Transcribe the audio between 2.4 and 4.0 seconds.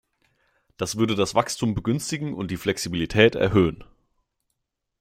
die Flexibilität erhöhen.